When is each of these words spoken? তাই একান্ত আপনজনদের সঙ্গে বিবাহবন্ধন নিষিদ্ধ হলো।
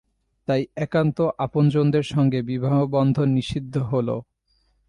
তাই 0.47 0.61
একান্ত 0.75 1.17
আপনজনদের 1.37 2.03
সঙ্গে 2.03 2.39
বিবাহবন্ধন 2.41 3.27
নিষিদ্ধ 3.29 3.75
হলো। 3.77 4.15